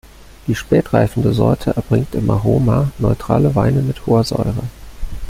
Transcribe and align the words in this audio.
Die 0.47 0.55
spätreifende 0.55 1.31
Sorte 1.31 1.75
erbringt 1.75 2.15
im 2.15 2.27
Aroma 2.31 2.89
neutrale 2.97 3.53
Weine 3.53 3.83
mit 3.83 4.07
hoher 4.07 4.23
Säure. 4.23 4.63